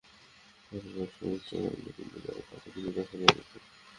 ঘরে 0.71 0.79
প্রবেশের 0.89 1.31
ইচ্ছে 1.35 1.55
করলে 1.63 1.91
তিনি 1.97 2.17
তাঁর 2.25 2.39
পা 2.47 2.55
থেকে 2.63 2.79
জুতা 2.83 3.03
খুলে 3.09 3.25
দিতেন। 3.27 3.61